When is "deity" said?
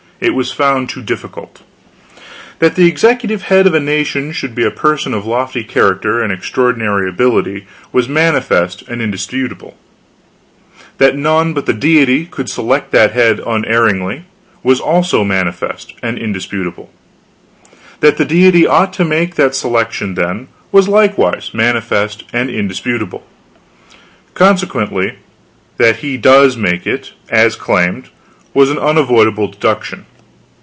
11.73-12.25, 18.25-18.67